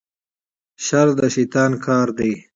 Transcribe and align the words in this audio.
شر 0.85 1.07
د 1.19 1.21
شیطان 1.35 1.71
کار 1.85 2.07
دی 2.17 2.31